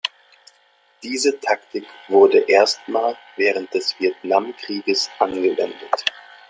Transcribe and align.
Diese 1.03 1.39
Taktik 1.39 1.85
wurde 2.07 2.39
erstmals 2.39 3.17
während 3.37 3.71
des 3.75 3.95
Vietnamkrieges 3.99 5.11
angewendet. 5.19 5.77